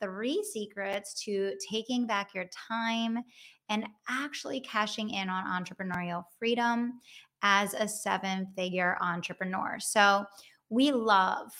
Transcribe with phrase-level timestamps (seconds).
[0.00, 3.18] three secrets to taking back your time
[3.68, 7.00] and actually cashing in on entrepreneurial freedom
[7.42, 9.78] as a seven figure entrepreneur.
[9.78, 10.24] So,
[10.70, 11.50] we love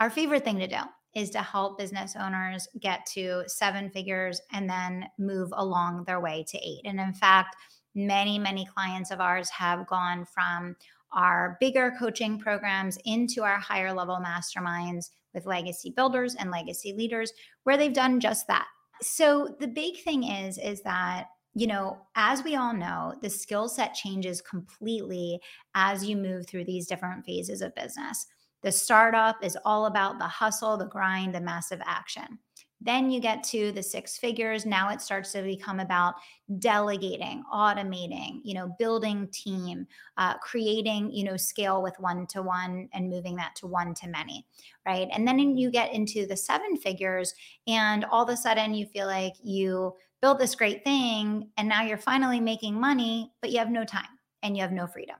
[0.00, 0.80] our favorite thing to do
[1.14, 6.44] is to help business owners get to seven figures and then move along their way
[6.48, 6.82] to eight.
[6.84, 7.56] And in fact,
[7.94, 10.76] many, many clients of ours have gone from
[11.12, 17.32] our bigger coaching programs into our higher level masterminds with legacy builders and legacy leaders
[17.64, 18.66] where they've done just that.
[19.00, 23.68] So the big thing is is that you know, as we all know, the skill
[23.68, 25.40] set changes completely
[25.74, 28.26] as you move through these different phases of business.
[28.62, 32.38] The startup is all about the hustle, the grind, the massive action.
[32.80, 34.64] Then you get to the six figures.
[34.64, 36.14] Now it starts to become about
[36.58, 42.88] delegating, automating, you know, building team, uh, creating, you know, scale with one to one
[42.92, 44.46] and moving that to one to many,
[44.86, 45.08] right?
[45.12, 47.34] And then you get into the seven figures,
[47.66, 51.82] and all of a sudden you feel like you built this great thing, and now
[51.82, 55.16] you're finally making money, but you have no time and you have no freedom.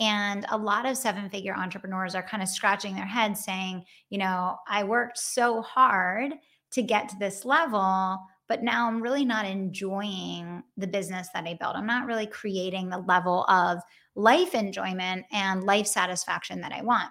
[0.00, 4.18] And a lot of seven figure entrepreneurs are kind of scratching their heads saying, you
[4.18, 6.34] know, I worked so hard
[6.72, 11.54] to get to this level but now I'm really not enjoying the business that I
[11.54, 11.76] built.
[11.76, 13.80] I'm not really creating the level of
[14.16, 17.10] life enjoyment and life satisfaction that I want.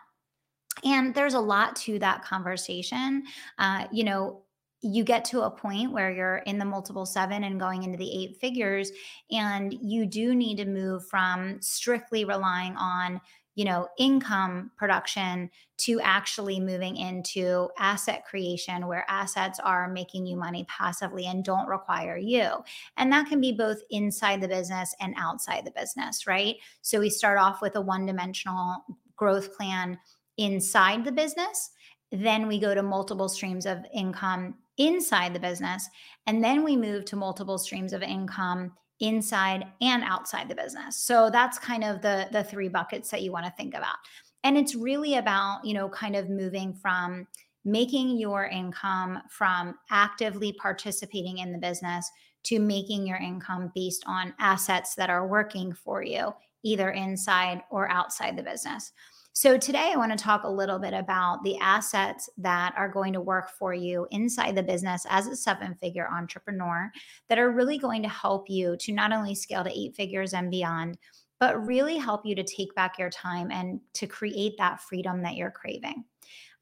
[0.83, 3.23] And there's a lot to that conversation.
[3.58, 4.41] Uh, you know,
[4.81, 8.23] you get to a point where you're in the multiple seven and going into the
[8.23, 8.91] eight figures,
[9.31, 13.19] and you do need to move from strictly relying on
[13.57, 20.38] you know income production to actually moving into asset creation where assets are making you
[20.38, 22.50] money passively and don't require you.
[22.97, 26.57] And that can be both inside the business and outside the business right?
[26.84, 28.85] So we start off with a one dimensional
[29.16, 29.97] growth plan
[30.38, 31.72] inside the business.
[32.12, 35.89] Then we go to multiple streams of income inside the business.
[36.28, 40.97] And then we move to multiple streams of income inside and outside the business.
[40.97, 43.96] So that's kind of the the three buckets that you want to think about.
[44.44, 47.28] And it's really about, you know, kind of moving from
[47.66, 52.09] making your income from actively participating in the business
[52.44, 57.90] to making your income based on assets that are working for you either inside or
[57.90, 58.94] outside the business.
[59.40, 63.14] So, today I want to talk a little bit about the assets that are going
[63.14, 66.92] to work for you inside the business as a seven figure entrepreneur
[67.30, 70.50] that are really going to help you to not only scale to eight figures and
[70.50, 70.98] beyond,
[71.40, 75.36] but really help you to take back your time and to create that freedom that
[75.36, 76.04] you're craving.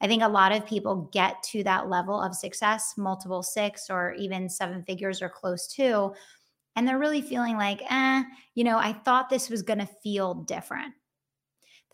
[0.01, 4.15] I think a lot of people get to that level of success, multiple six or
[4.15, 6.11] even seven figures or close to,
[6.75, 10.33] and they're really feeling like, eh, you know, I thought this was going to feel
[10.33, 10.93] different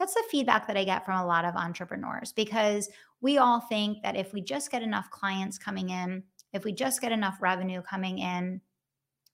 [0.01, 2.89] that's the feedback that I get from a lot of entrepreneurs because
[3.21, 6.23] we all think that if we just get enough clients coming in,
[6.53, 8.61] if we just get enough revenue coming in,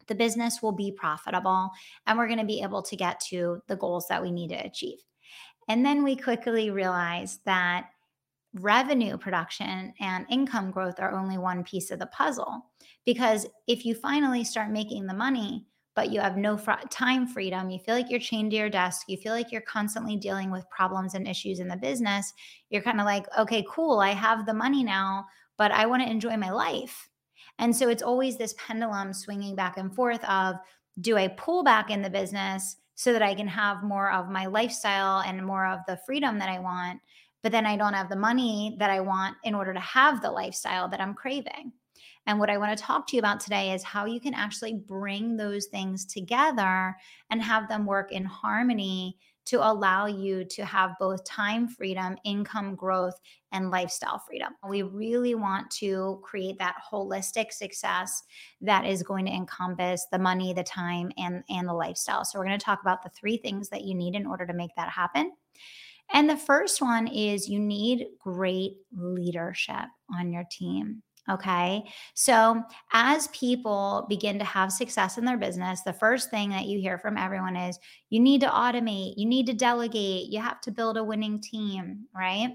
[0.08, 1.72] the business will be profitable
[2.06, 4.66] and we're going to be able to get to the goals that we need to
[4.66, 5.00] achieve.
[5.70, 7.88] And then we quickly realize that
[8.54, 12.66] revenue production and income growth are only one piece of the puzzle.
[13.06, 15.66] Because if you finally start making the money,
[15.98, 19.08] but you have no fr- time freedom, you feel like you're chained to your desk,
[19.10, 22.32] you feel like you're constantly dealing with problems and issues in the business,
[22.70, 25.26] you're kind of like, okay, cool, I have the money now,
[25.58, 27.10] but I want to enjoy my life.
[27.58, 30.58] And so it's always this pendulum swinging back and forth of
[31.02, 34.46] do I pull back in the business so that I can have more of my
[34.46, 37.00] lifestyle and more of the freedom that I want,
[37.42, 40.30] but then I don't have the money that I want in order to have the
[40.30, 41.72] lifestyle that I'm craving.
[42.28, 44.74] And what I want to talk to you about today is how you can actually
[44.74, 46.96] bring those things together
[47.32, 52.76] and have them work in harmony to allow you to have both time freedom, income
[52.76, 53.18] growth,
[53.54, 54.54] and lifestyle freedom.
[54.68, 58.24] We really want to create that holistic success
[58.60, 62.26] that is going to encompass the money, the time, and, and the lifestyle.
[62.26, 64.54] So, we're going to talk about the three things that you need in order to
[64.54, 65.32] make that happen.
[66.14, 71.04] And the first one is you need great leadership on your team.
[71.30, 71.84] Okay.
[72.14, 72.64] So,
[72.94, 76.98] as people begin to have success in their business, the first thing that you hear
[76.98, 77.78] from everyone is
[78.10, 82.06] you need to automate, you need to delegate, you have to build a winning team,
[82.16, 82.54] right?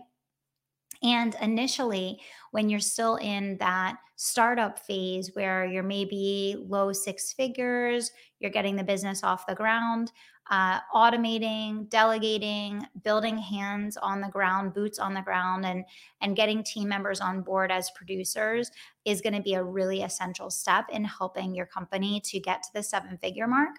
[1.02, 2.20] And initially,
[2.52, 8.76] when you're still in that startup phase where you're maybe low six figures, you're getting
[8.76, 10.12] the business off the ground,
[10.50, 15.84] uh, automating, delegating, building hands on the ground, boots on the ground, and
[16.20, 18.70] and getting team members on board as producers
[19.04, 22.70] is going to be a really essential step in helping your company to get to
[22.74, 23.76] the seven figure mark.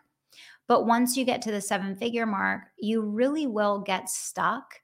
[0.67, 4.81] But once you get to the seven figure mark, you really will get stuck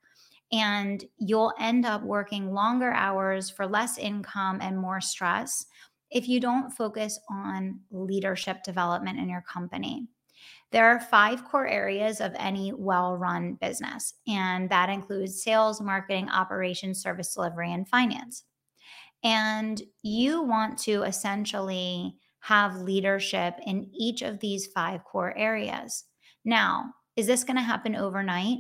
[0.52, 5.66] and you'll end up working longer hours for less income and more stress
[6.12, 10.08] if you don't focus on leadership development in your company.
[10.72, 16.30] There are five core areas of any well run business, and that includes sales, marketing,
[16.30, 18.44] operations, service delivery, and finance.
[19.24, 26.06] And you want to essentially have leadership in each of these five core areas.
[26.46, 28.60] Now, is this going to happen overnight?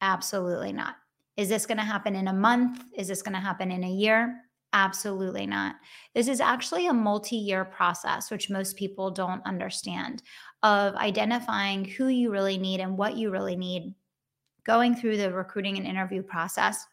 [0.00, 0.94] Absolutely not.
[1.36, 2.82] Is this going to happen in a month?
[2.96, 4.42] Is this going to happen in a year?
[4.72, 5.76] Absolutely not.
[6.14, 10.22] This is actually a multi year process, which most people don't understand,
[10.62, 13.94] of identifying who you really need and what you really need,
[14.64, 16.86] going through the recruiting and interview process,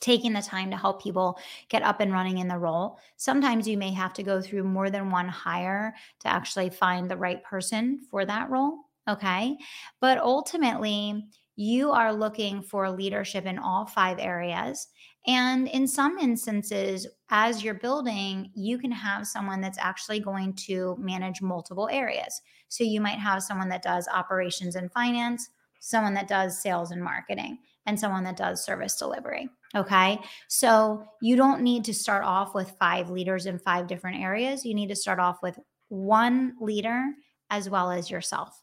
[0.00, 1.38] taking the time to help people
[1.68, 2.98] get up and running in the role.
[3.16, 7.16] Sometimes you may have to go through more than one hire to actually find the
[7.16, 8.78] right person for that role.
[9.08, 9.56] Okay.
[10.00, 11.26] But ultimately,
[11.56, 14.88] you are looking for leadership in all five areas.
[15.26, 20.96] And in some instances, as you're building, you can have someone that's actually going to
[21.00, 22.40] manage multiple areas.
[22.68, 25.48] So you might have someone that does operations and finance,
[25.80, 29.48] someone that does sales and marketing, and someone that does service delivery.
[29.74, 30.20] Okay.
[30.48, 34.64] So you don't need to start off with five leaders in five different areas.
[34.64, 35.58] You need to start off with
[35.88, 37.04] one leader
[37.50, 38.62] as well as yourself.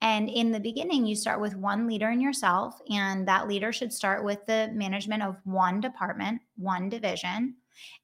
[0.00, 3.92] And in the beginning, you start with one leader in yourself, and that leader should
[3.92, 7.56] start with the management of one department, one division,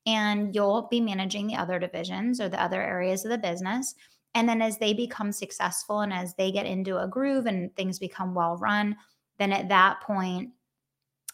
[0.07, 3.95] and you'll be managing the other divisions or the other areas of the business.
[4.35, 7.99] And then as they become successful and as they get into a groove and things
[7.99, 8.97] become well run,
[9.39, 10.51] then at that point,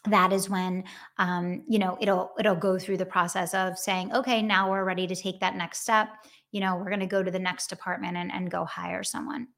[0.07, 0.85] that is when
[1.19, 5.07] um, you know it'll it'll go through the process of saying okay now we're ready
[5.07, 6.09] to take that next step
[6.53, 9.49] you know we're going to go to the next department and, and go hire someone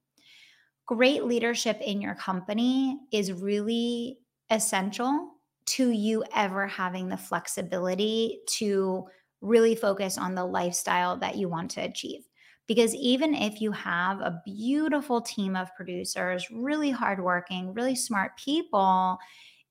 [0.88, 4.18] great leadership in your company is really
[4.48, 5.34] essential
[5.66, 9.06] to you ever having the flexibility to
[9.42, 12.22] really focus on the lifestyle that you want to achieve.
[12.66, 19.18] Because even if you have a beautiful team of producers, really hardworking, really smart people,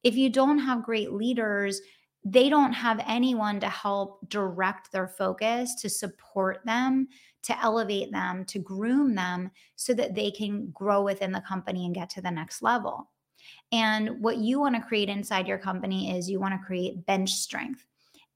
[0.04, 1.82] if you don't have great leaders,
[2.24, 7.08] they don't have anyone to help direct their focus, to support them,
[7.44, 11.96] to elevate them, to groom them so that they can grow within the company and
[11.96, 13.10] get to the next level.
[13.72, 17.32] And what you want to create inside your company is you want to create bench
[17.32, 17.86] strength.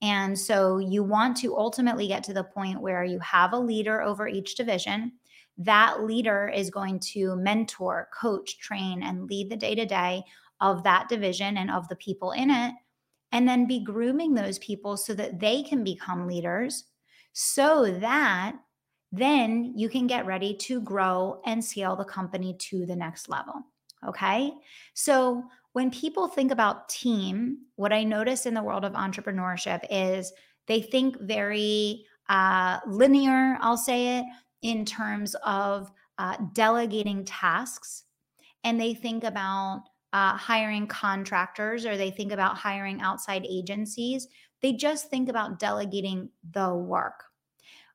[0.02, 4.02] And so you want to ultimately get to the point where you have a leader
[4.02, 5.14] over each division.
[5.58, 10.24] That leader is going to mentor, coach, train, and lead the day to day
[10.60, 12.74] of that division and of the people in it.
[13.32, 16.86] And then be grooming those people so that they can become leaders
[17.34, 18.56] so that
[19.12, 23.56] then you can get ready to grow and scale the company to the next level.
[24.08, 24.52] Okay.
[24.94, 25.44] So
[25.74, 30.32] when people think about team, what I notice in the world of entrepreneurship is
[30.68, 34.26] they think very uh, linear, I'll say it,
[34.62, 38.04] in terms of uh, delegating tasks.
[38.64, 39.84] And they think about
[40.14, 44.28] uh, hiring contractors or they think about hiring outside agencies.
[44.62, 47.24] They just think about delegating the work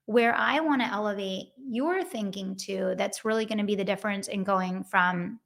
[0.07, 4.29] where I want to elevate your thinking to, that's really going to be the difference
[4.29, 5.41] in going from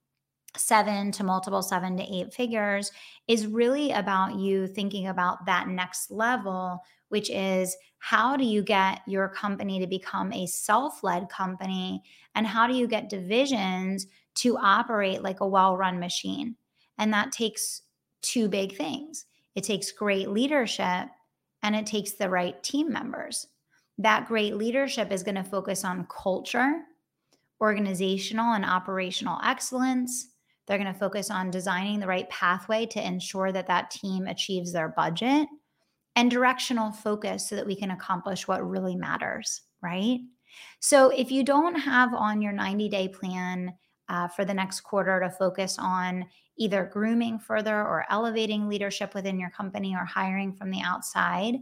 [0.55, 2.91] seven to multiple seven to eight figures,
[3.27, 9.01] is really about you thinking about that next level, which is how do you get
[9.07, 12.03] your company to become a self led company?
[12.35, 16.55] And how do you get divisions to operate like a well run machine?
[16.97, 17.81] And that takes
[18.21, 19.25] two big things
[19.55, 21.09] it takes great leadership
[21.63, 23.47] and it takes the right team members
[24.01, 26.81] that great leadership is going to focus on culture,
[27.59, 30.29] organizational and operational excellence.
[30.67, 34.71] They're going to focus on designing the right pathway to ensure that that team achieves
[34.71, 35.47] their budget
[36.15, 40.19] and directional focus so that we can accomplish what really matters, right?
[40.79, 43.73] So if you don't have on your 90 day plan
[44.09, 46.25] uh, for the next quarter to focus on
[46.57, 51.55] either grooming further or elevating leadership within your company or hiring from the outside,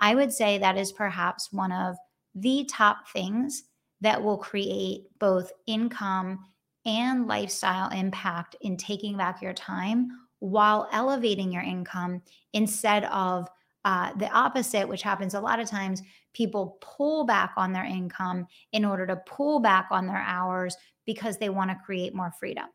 [0.00, 1.96] I would say that is perhaps one of
[2.34, 3.64] the top things
[4.00, 6.38] that will create both income
[6.84, 10.08] and lifestyle impact in taking back your time
[10.40, 12.20] while elevating your income
[12.52, 13.48] instead of
[13.84, 18.46] uh, the opposite, which happens a lot of times, people pull back on their income
[18.72, 22.66] in order to pull back on their hours because they want to create more freedom.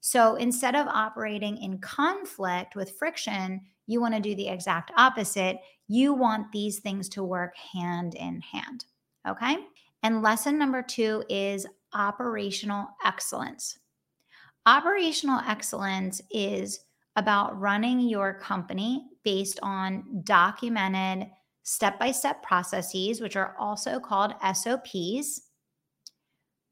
[0.00, 5.58] So instead of operating in conflict with friction, you want to do the exact opposite.
[5.88, 8.84] You want these things to work hand in hand.
[9.28, 9.56] Okay.
[10.02, 13.78] And lesson number two is operational excellence.
[14.66, 16.80] Operational excellence is
[17.16, 21.28] about running your company based on documented
[21.62, 25.42] step by step processes, which are also called SOPs,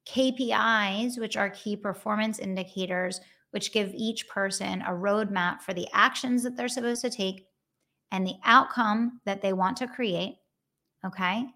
[0.09, 3.21] KPIs, which are key performance indicators,
[3.53, 7.47] which give each person a roadmap for the actions that they're supposed to take
[8.13, 10.37] and the outcome that they want to create.
[11.05, 11.47] Okay.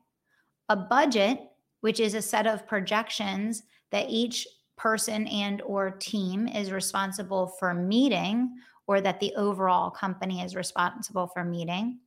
[0.69, 1.40] A budget,
[1.81, 7.75] which is a set of projections that each person and or team is responsible for
[7.75, 8.50] meeting
[8.87, 11.99] or that the overall company is responsible for meeting.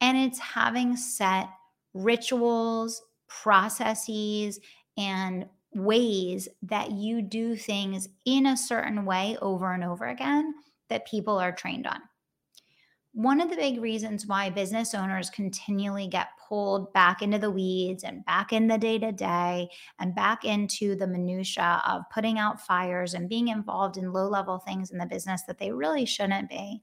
[0.00, 1.48] And it's having set
[1.94, 4.60] rituals, processes,
[4.96, 10.54] and ways that you do things in a certain way over and over again
[10.88, 12.00] that people are trained on
[13.14, 18.04] one of the big reasons why business owners continually get pulled back into the weeds
[18.04, 22.60] and back in the day to day and back into the minutia of putting out
[22.60, 26.48] fires and being involved in low level things in the business that they really shouldn't
[26.48, 26.82] be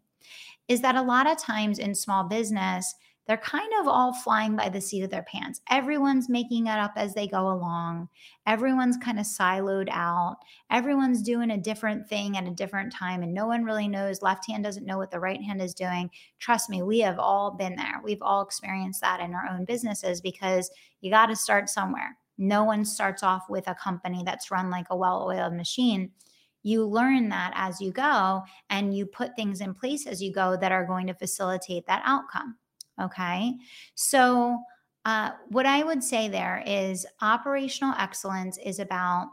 [0.68, 2.94] is that a lot of times in small business
[3.30, 5.62] they're kind of all flying by the seat of their pants.
[5.70, 8.10] Everyone's making it up as they go along.
[8.48, 10.38] Everyone's kind of siloed out.
[10.72, 14.24] Everyone's doing a different thing at a different time, and no one really knows.
[14.24, 16.10] Left hand doesn't know what the right hand is doing.
[16.40, 18.02] Trust me, we have all been there.
[18.04, 20.72] We've all experienced that in our own businesses because
[21.02, 22.18] you got to start somewhere.
[22.40, 26.14] No one starts off with a company that's run like a well oiled machine
[26.62, 30.58] you learn that as you go and you put things in place as you go
[30.58, 32.58] that are going to facilitate that outcome.
[33.02, 33.56] Okay.
[33.96, 34.60] So,
[35.06, 39.30] uh, what I would say there is operational excellence is about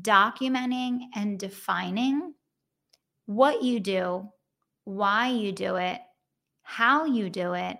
[0.00, 2.34] documenting and defining
[3.26, 4.28] what you do,
[4.84, 6.00] why you do it,
[6.62, 7.76] how you do it,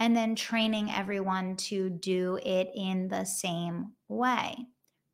[0.00, 4.56] and then training everyone to do it in the same way.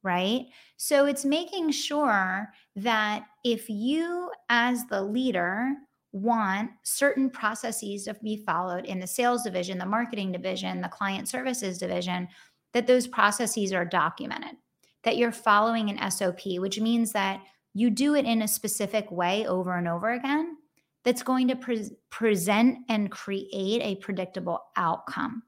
[0.03, 0.47] Right.
[0.79, 5.75] So it's making sure that if you, as the leader,
[6.13, 11.29] want certain processes to be followed in the sales division, the marketing division, the client
[11.29, 12.29] services division,
[12.73, 14.57] that those processes are documented,
[15.05, 17.41] that you're following an SOP, which means that
[17.75, 20.57] you do it in a specific way over and over again
[21.05, 25.43] that's going to pre- present and create a predictable outcome.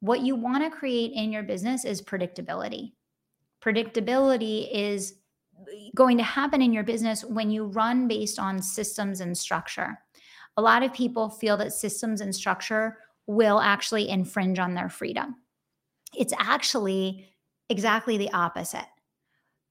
[0.00, 2.92] What you want to create in your business is predictability.
[3.62, 5.14] Predictability is
[5.94, 9.98] going to happen in your business when you run based on systems and structure.
[10.56, 15.36] A lot of people feel that systems and structure will actually infringe on their freedom.
[16.16, 17.28] It's actually
[17.68, 18.86] exactly the opposite.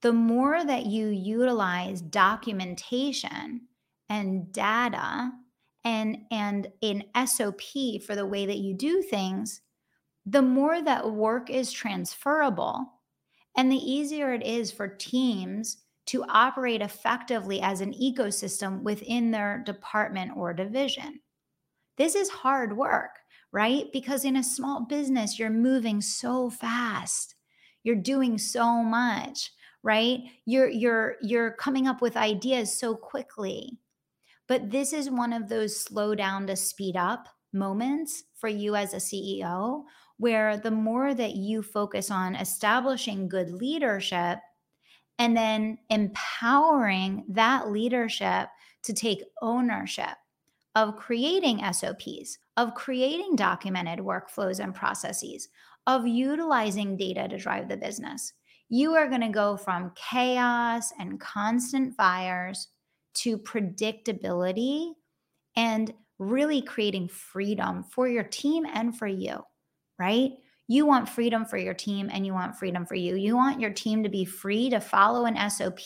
[0.02, 3.62] The more that you utilize documentation
[4.10, 5.32] and data
[5.86, 7.62] and and an SOP
[8.06, 9.62] for the way that you do things,
[10.26, 12.86] the more that work is transferable
[13.56, 19.64] and the easier it is for teams to operate effectively as an ecosystem within their
[19.66, 21.20] department or division.
[21.98, 23.12] This is hard work,
[23.52, 23.86] right?
[23.94, 27.36] Because in a small business, you're moving so fast.
[27.84, 29.52] You're doing so much,
[29.84, 30.22] right?
[30.46, 33.78] You're you're you're coming up with ideas so quickly.
[34.48, 38.94] But this is one of those slow down to speed up moments for you as
[38.94, 39.84] a CEO
[40.18, 44.40] where the more that you focus on establishing good leadership
[45.20, 48.50] and then empowering that leadership
[48.84, 50.16] to take ownership
[50.76, 55.50] of creating SOPs, of creating documented workflows and processes,
[55.86, 58.34] of utilizing data to drive the business.
[58.70, 62.70] You are going to go from chaos and constant fires
[63.16, 64.94] to predictability
[65.56, 69.44] and really creating freedom for your team and for you
[70.00, 70.32] right?
[70.68, 73.16] You want freedom for your team and you want freedom for you.
[73.16, 75.80] You want your team to be free to follow an SOP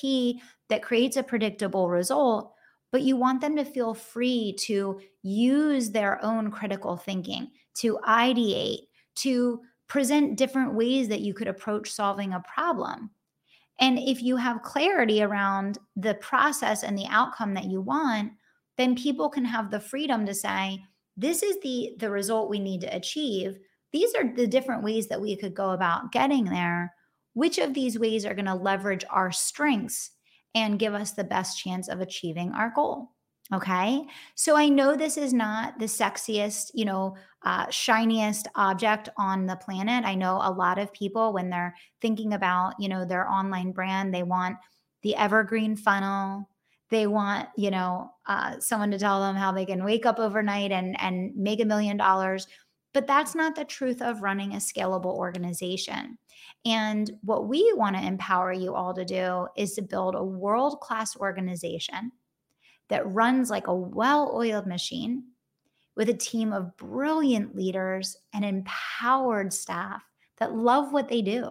[0.69, 2.53] that creates a predictable result,
[2.91, 8.87] but you want them to feel free to use their own critical thinking, to ideate,
[9.15, 13.09] to present different ways that you could approach solving a problem.
[13.79, 18.33] And if you have clarity around the process and the outcome that you want,
[18.77, 20.83] then people can have the freedom to say,
[21.15, 23.57] this is the the result we need to achieve
[23.91, 26.93] these are the different ways that we could go about getting there.
[27.33, 30.11] Which of these ways are going to leverage our strengths
[30.55, 33.11] and give us the best chance of achieving our goal?
[33.53, 34.05] Okay.
[34.35, 39.55] So I know this is not the sexiest, you know, uh, shiniest object on the
[39.55, 40.03] planet.
[40.03, 44.13] I know a lot of people, when they're thinking about, you know, their online brand,
[44.13, 44.57] they want
[45.01, 46.49] the evergreen funnel.
[46.89, 50.71] They want, you know, uh, someone to tell them how they can wake up overnight
[50.71, 52.47] and and make a million dollars.
[52.93, 56.17] But that's not the truth of running a scalable organization.
[56.65, 60.79] And what we want to empower you all to do is to build a world
[60.79, 62.11] class organization
[62.89, 65.23] that runs like a well oiled machine
[65.95, 70.03] with a team of brilliant leaders and empowered staff
[70.37, 71.49] that love what they do,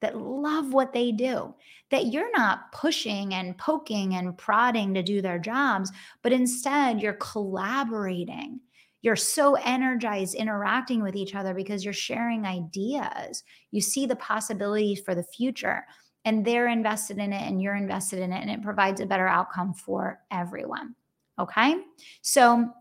[0.00, 1.54] that love what they do,
[1.90, 7.14] that you're not pushing and poking and prodding to do their jobs, but instead you're
[7.14, 8.60] collaborating.
[9.04, 13.44] You're so energized interacting with each other because you're sharing ideas.
[13.70, 15.84] You see the possibilities for the future
[16.24, 19.28] and they're invested in it and you're invested in it and it provides a better
[19.28, 20.94] outcome for everyone.
[21.38, 21.76] Okay.
[22.22, 22.72] So,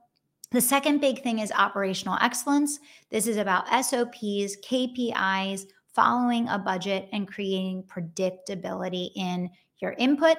[0.52, 2.80] the second big thing is operational excellence.
[3.12, 5.64] This is about SOPs, KPIs,
[5.94, 9.50] following a budget, and creating predictability in
[9.82, 10.38] your input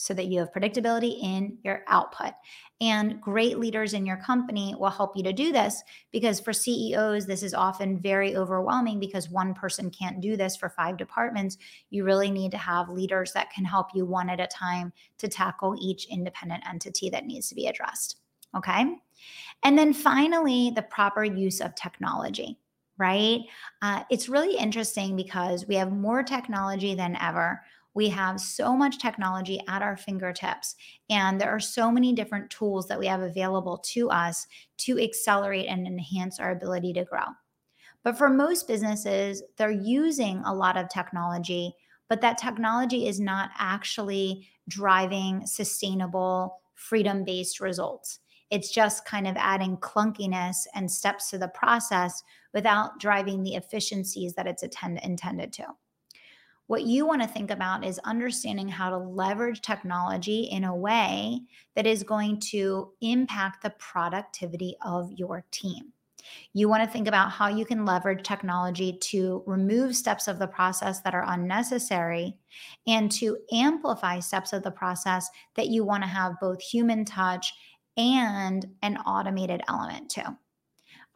[0.00, 2.32] so that you have predictability in your output.
[2.80, 7.26] And great leaders in your company will help you to do this because for CEOs,
[7.26, 11.58] this is often very overwhelming because one person can't do this for five departments.
[11.90, 15.28] You really need to have leaders that can help you one at a time to
[15.28, 18.16] tackle each independent entity that needs to be addressed.
[18.56, 18.96] Okay.
[19.62, 22.58] And then finally, the proper use of technology
[23.00, 23.40] right?
[23.80, 27.62] Uh, it's really interesting because we have more technology than ever.
[27.94, 30.76] We have so much technology at our fingertips,
[31.08, 34.46] and there are so many different tools that we have available to us
[34.78, 37.24] to accelerate and enhance our ability to grow.
[38.02, 41.74] But for most businesses, they're using a lot of technology,
[42.08, 48.20] but that technology is not actually driving sustainable, freedom based results.
[48.50, 54.34] It's just kind of adding clunkiness and steps to the process without driving the efficiencies
[54.34, 55.66] that it's attend- intended to.
[56.70, 61.40] What you want to think about is understanding how to leverage technology in a way
[61.74, 65.92] that is going to impact the productivity of your team.
[66.52, 70.46] You want to think about how you can leverage technology to remove steps of the
[70.46, 72.38] process that are unnecessary
[72.86, 77.52] and to amplify steps of the process that you want to have both human touch
[77.96, 80.36] and an automated element to.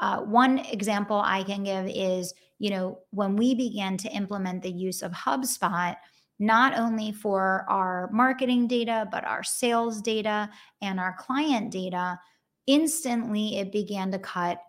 [0.01, 4.71] Uh, one example I can give is you know, when we began to implement the
[4.71, 5.97] use of HubSpot,
[6.39, 12.19] not only for our marketing data, but our sales data and our client data,
[12.67, 14.61] instantly it began to cut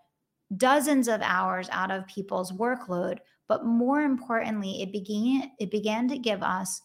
[0.58, 3.20] dozens of hours out of people's workload.
[3.48, 6.82] But more importantly, it began it began to give us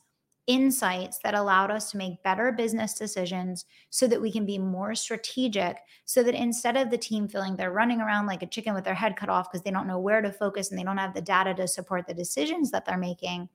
[0.46, 4.94] insights that allowed us to make better business decisions so that we can be more
[4.94, 5.78] strategic.
[6.04, 8.94] So that instead of the team feeling they're running around like a chicken with their
[8.94, 11.20] head cut off because they don't know where to focus and they don't have the
[11.20, 13.48] data to support the decisions that they're making,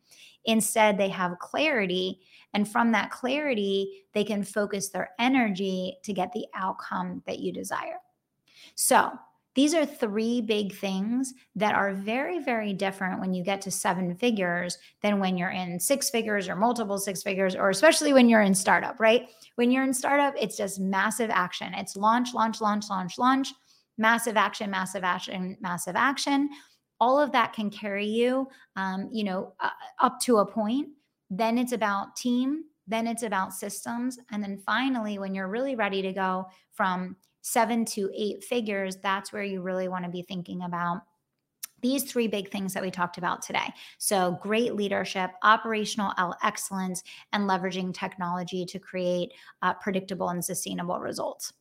[0.45, 2.21] instead they have clarity.
[2.53, 7.51] And from that clarity, they can focus their energy to get the outcome that you
[7.51, 7.99] desire.
[8.75, 9.11] So,
[9.55, 14.13] these are three big things that are very, very different when you get to seven
[14.15, 18.41] figures than when you're in six figures or multiple six figures, or especially when you're
[18.41, 19.29] in startup, right?
[19.55, 21.73] When you're in startup, it's just massive action.
[21.73, 23.53] It's launch, launch, launch, launch, launch,
[23.97, 26.49] massive action, massive action, massive action.
[26.99, 30.89] All of that can carry you, um, you know, uh, up to a point.
[31.29, 32.65] Then it's about team.
[32.87, 34.19] Then it's about systems.
[34.31, 37.15] And then finally, when you're really ready to go from
[37.45, 41.01] seven to eight figures, that's where you really want to be thinking about
[41.81, 43.71] these three big things that we talked about today.
[43.99, 47.03] So, great leadership, operational excellence,
[47.33, 49.31] and leveraging technology to create
[49.61, 51.53] uh, predictable and sustainable results.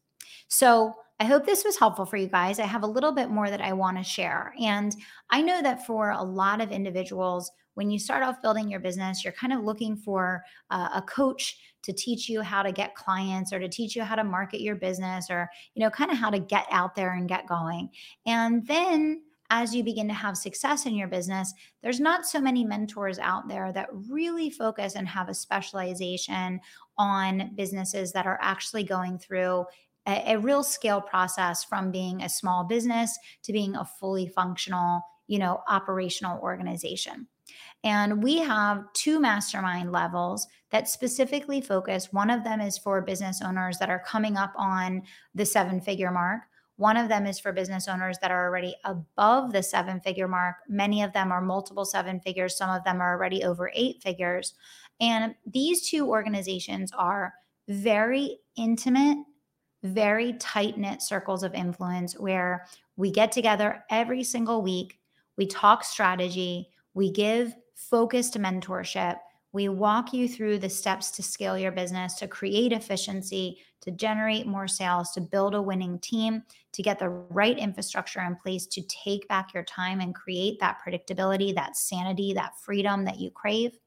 [0.48, 2.58] So, I hope this was helpful for you guys.
[2.58, 4.54] I have a little bit more that I want to share.
[4.58, 4.96] And
[5.28, 9.24] I know that for a lot of individuals, when you start off building your business,
[9.24, 13.52] you're kind of looking for uh, a coach to teach you how to get clients
[13.52, 16.30] or to teach you how to market your business or, you know, kind of how
[16.30, 17.90] to get out there and get going.
[18.26, 22.64] And then as you begin to have success in your business, there's not so many
[22.64, 26.60] mentors out there that really focus and have a specialization
[26.96, 29.66] on businesses that are actually going through
[30.06, 35.02] a, a, real scale process from being a small business to being a fully functional,
[35.28, 37.26] you know, operational organization.
[37.82, 42.12] And we have two mastermind levels that specifically focus.
[42.12, 45.02] One of them is for business owners that are coming up on
[45.34, 46.42] the seven figure mark.
[46.76, 50.56] One of them is for business owners that are already above the seven figure mark.
[50.68, 54.54] Many of them are multiple seven figures, some of them are already over eight figures.
[55.00, 57.34] And these two organizations are
[57.68, 59.18] very intimate,
[59.82, 64.98] very tight knit circles of influence where we get together every single week,
[65.36, 69.16] we talk strategy, we give focused mentorship,
[69.52, 74.46] we walk you through the steps to scale your business, to create efficiency, to generate
[74.46, 78.82] more sales, to build a winning team, to get the right infrastructure in place to
[78.82, 83.78] take back your time and create that predictability, that sanity, that freedom that you crave.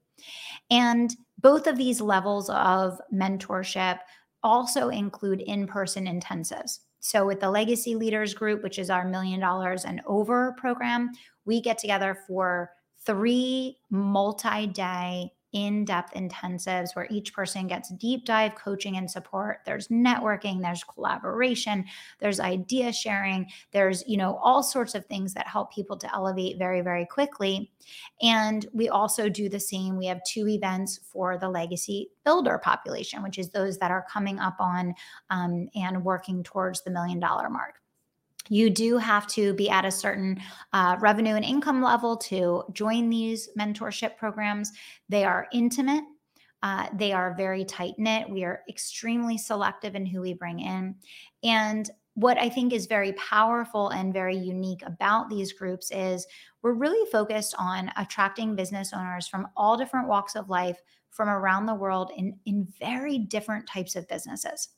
[0.70, 3.98] And both of these levels of mentorship
[4.42, 6.78] also include in person intensives.
[7.00, 11.10] So, with the Legacy Leaders Group, which is our million dollars and over program,
[11.44, 12.70] we get together for
[13.08, 19.60] three multi day in depth intensives where each person gets deep dive coaching and support.
[19.64, 21.86] There's networking, there's collaboration,
[22.18, 26.58] there's idea sharing, there's, you know, all sorts of things that help people to elevate
[26.58, 27.72] very, very quickly.
[28.20, 29.96] And we also do the same.
[29.96, 34.38] We have two events for the legacy builder population, which is those that are coming
[34.38, 34.94] up on
[35.30, 37.76] um, and working towards the million dollar mark
[38.48, 40.40] you do have to be at a certain
[40.72, 44.72] uh, revenue and income level to join these mentorship programs.
[45.08, 46.04] They are intimate.
[46.62, 48.28] Uh, they are very tight knit.
[48.28, 50.96] We are extremely selective in who we bring in.
[51.44, 56.26] And what I think is very powerful and very unique about these groups is
[56.62, 60.80] we're really focused on attracting business owners from all different walks of life
[61.10, 64.70] from around the world in, in very different types of businesses.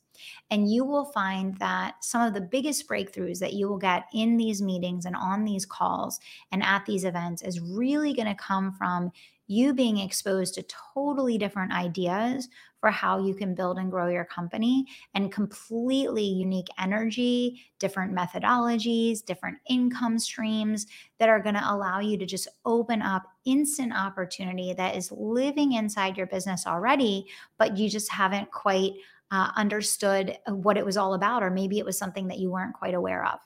[0.49, 4.37] And you will find that some of the biggest breakthroughs that you will get in
[4.37, 6.19] these meetings and on these calls
[6.51, 9.11] and at these events is really going to come from
[9.51, 12.47] you being exposed to totally different ideas
[12.79, 19.23] for how you can build and grow your company and completely unique energy, different methodologies,
[19.23, 20.87] different income streams
[21.19, 25.73] that are going to allow you to just open up instant opportunity that is living
[25.73, 28.93] inside your business already, but you just haven't quite
[29.31, 32.51] uh, understood uh, what it was all about, or maybe it was something that you
[32.51, 33.39] weren't quite aware of.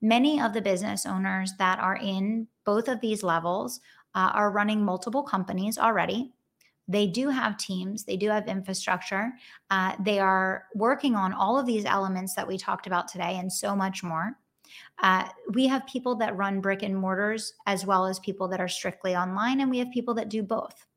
[0.00, 3.80] Many of the business owners that are in both of these levels
[4.14, 6.32] uh, are running multiple companies already.
[6.86, 9.32] They do have teams, they do have infrastructure.
[9.70, 13.52] Uh, they are working on all of these elements that we talked about today and
[13.52, 14.38] so much more.
[15.02, 18.68] Uh, we have people that run brick and mortars as well as people that are
[18.68, 20.87] strictly online, and we have people that do both.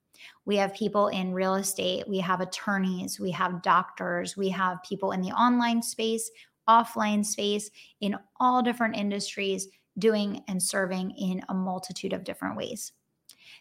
[0.46, 5.12] We have people in real estate, we have attorneys, we have doctors, we have people
[5.12, 6.30] in the online space,
[6.68, 12.94] offline space, in all different industries, doing and serving in a multitude of different ways.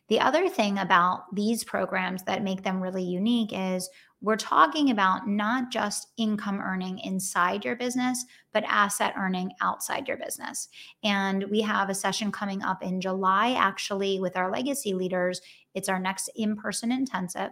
[0.09, 3.89] The other thing about these programs that make them really unique is
[4.23, 10.19] we're talking about not just income earning inside your business, but asset earning outside your
[10.19, 10.69] business.
[11.03, 15.41] And we have a session coming up in July, actually, with our legacy leaders.
[15.75, 17.51] It's our next in person intensive.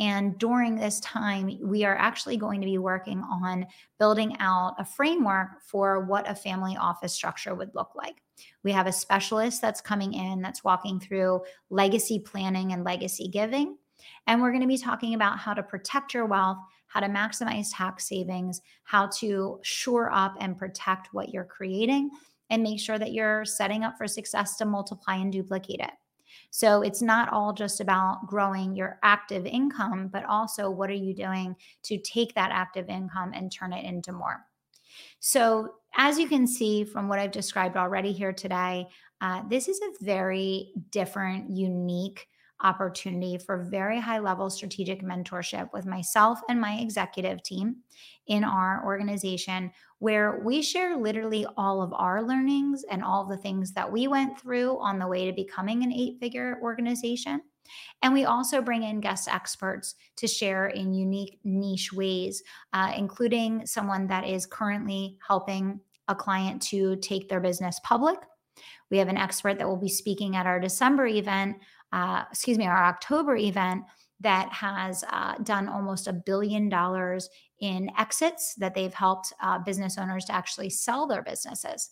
[0.00, 3.66] And during this time, we are actually going to be working on
[4.00, 8.16] building out a framework for what a family office structure would look like.
[8.64, 13.76] We have a specialist that's coming in that's walking through legacy planning and legacy giving.
[14.26, 17.68] And we're going to be talking about how to protect your wealth, how to maximize
[17.72, 22.10] tax savings, how to shore up and protect what you're creating,
[22.50, 25.92] and make sure that you're setting up for success to multiply and duplicate it.
[26.50, 31.14] So it's not all just about growing your active income, but also what are you
[31.14, 34.44] doing to take that active income and turn it into more.
[35.20, 38.86] So, as you can see from what I've described already here today,
[39.20, 42.28] uh, this is a very different, unique
[42.62, 47.76] opportunity for very high level strategic mentorship with myself and my executive team
[48.26, 53.72] in our organization, where we share literally all of our learnings and all the things
[53.72, 57.40] that we went through on the way to becoming an eight figure organization.
[58.02, 63.66] And we also bring in guest experts to share in unique niche ways, uh, including
[63.66, 68.18] someone that is currently helping a client to take their business public.
[68.90, 71.56] We have an expert that will be speaking at our December event
[71.94, 73.84] uh, excuse me, our October event
[74.20, 77.28] that has uh, done almost a billion dollars
[77.60, 81.90] in exits that they've helped uh, business owners to actually sell their businesses.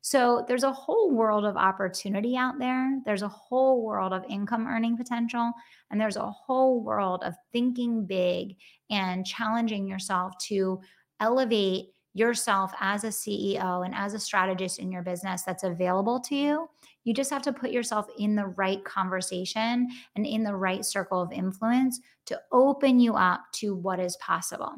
[0.00, 2.98] So there's a whole world of opportunity out there.
[3.04, 5.52] There's a whole world of income earning potential.
[5.90, 8.56] And there's a whole world of thinking big
[8.90, 10.80] and challenging yourself to
[11.20, 16.34] elevate yourself as a CEO and as a strategist in your business that's available to
[16.34, 16.68] you.
[17.04, 21.20] You just have to put yourself in the right conversation and in the right circle
[21.20, 24.74] of influence to open you up to what is possible.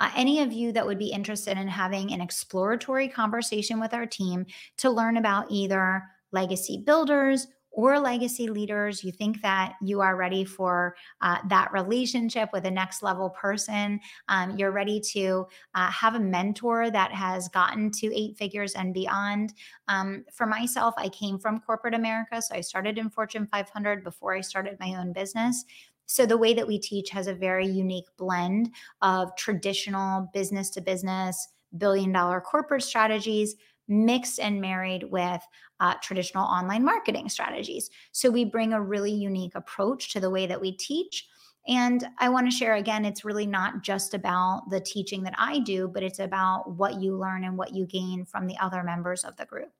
[0.00, 4.06] Uh, any of you that would be interested in having an exploratory conversation with our
[4.06, 4.46] team
[4.78, 7.46] to learn about either legacy builders
[7.76, 12.70] or legacy leaders, you think that you are ready for uh, that relationship with a
[12.70, 18.06] next level person, um, you're ready to uh, have a mentor that has gotten to
[18.16, 19.52] eight figures and beyond.
[19.88, 22.40] Um, for myself, I came from corporate America.
[22.40, 25.62] So I started in Fortune 500 before I started my own business.
[26.06, 28.70] So, the way that we teach has a very unique blend
[29.02, 33.56] of traditional business to business, billion dollar corporate strategies
[33.88, 35.40] mixed and married with
[35.80, 37.90] uh, traditional online marketing strategies.
[38.12, 41.26] So, we bring a really unique approach to the way that we teach.
[41.68, 45.58] And I want to share again, it's really not just about the teaching that I
[45.58, 49.24] do, but it's about what you learn and what you gain from the other members
[49.24, 49.72] of the group.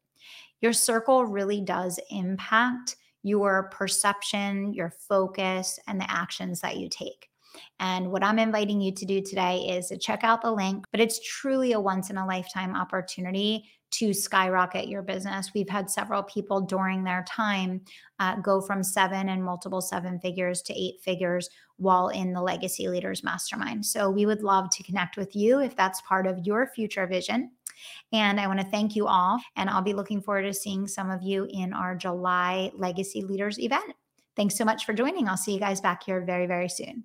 [0.60, 7.28] Your circle really does impact your perception, your focus, and the actions that you take.
[7.80, 11.00] And what I'm inviting you to do today is to check out the link, but
[11.00, 15.52] it's truly a once in a lifetime opportunity to skyrocket your business.
[15.54, 17.82] We've had several people during their time
[18.18, 22.88] uh, go from seven and multiple seven figures to eight figures while in the Legacy
[22.88, 23.84] Leaders Mastermind.
[23.84, 27.50] So we would love to connect with you if that's part of your future vision.
[28.12, 29.38] And I want to thank you all.
[29.56, 33.58] And I'll be looking forward to seeing some of you in our July Legacy Leaders
[33.58, 33.92] event.
[34.34, 35.28] Thanks so much for joining.
[35.28, 37.04] I'll see you guys back here very, very soon.